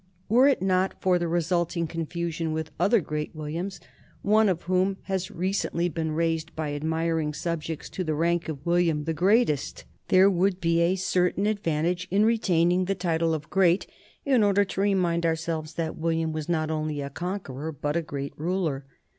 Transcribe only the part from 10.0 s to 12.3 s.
there would be a certain advantage in